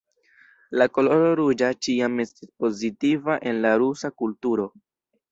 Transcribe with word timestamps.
La 0.81 0.85
koloro 0.93 1.25
ruĝa 1.39 1.67
ĉiam 1.87 2.15
estis 2.23 2.49
pozitiva 2.63 3.35
en 3.51 3.59
la 3.67 3.75
rusa 3.83 4.11
kulturo. 4.23 4.67